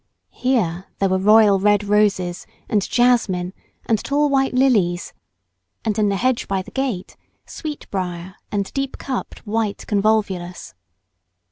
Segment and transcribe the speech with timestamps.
[0.33, 3.53] Here there were royal red roses, and jasmine,
[3.85, 5.13] and tall white lilies,
[5.85, 10.73] and in the hedge by the gate, sweet brier and deep cupped white convolvulus.